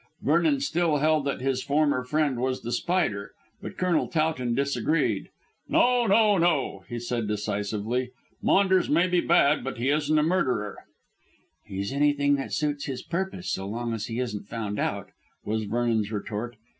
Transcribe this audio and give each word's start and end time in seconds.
Vernon 0.23 0.59
still 0.59 0.97
held 0.97 1.25
that 1.25 1.41
his 1.41 1.61
former 1.61 2.03
friend 2.03 2.39
was 2.39 2.61
The 2.63 2.71
Spider, 2.71 3.33
but 3.61 3.77
Colonel 3.77 4.07
Towton 4.07 4.55
disagreed. 4.55 5.29
"No! 5.69 6.07
No! 6.07 6.39
No!" 6.39 6.83
said 6.97 7.23
he 7.25 7.27
decisively, 7.27 8.09
"Maunders 8.41 8.89
may 8.89 9.05
be 9.05 9.21
bad, 9.21 9.63
but 9.63 9.77
he 9.77 9.89
isn't 9.89 10.17
a 10.17 10.23
murderer." 10.23 10.79
"He's 11.65 11.93
anything 11.93 12.33
that 12.37 12.51
suits 12.51 12.85
his 12.85 13.03
purpose, 13.03 13.51
so 13.51 13.67
long 13.67 13.93
as 13.93 14.07
he 14.07 14.19
isn't 14.19 14.47
found 14.47 14.79
out," 14.79 15.11
was 15.45 15.65
Vernon's 15.65 16.11
retort. 16.11 16.55